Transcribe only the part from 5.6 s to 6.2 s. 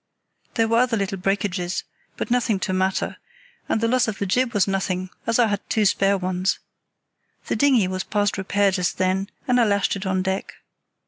two spare